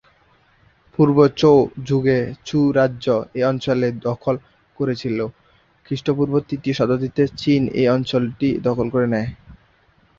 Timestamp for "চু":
2.45-2.59